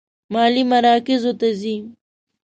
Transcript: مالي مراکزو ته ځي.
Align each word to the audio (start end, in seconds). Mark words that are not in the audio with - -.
مالي 0.33 0.63
مراکزو 0.71 1.31
ته 1.39 1.47
ځي. 1.61 1.75